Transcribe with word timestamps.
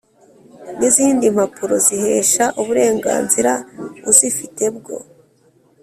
n 0.77 0.81
izindi 0.89 1.25
mpapuro 1.35 1.75
zihesha 1.85 2.43
uburenganzira 2.61 3.51
uzifite 4.09 4.63
bwo 4.77 4.97